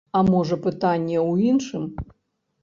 А 0.19 0.21
можа, 0.29 0.55
пытанне 0.63 1.19
ў 1.31 1.51
іншым? 1.51 1.85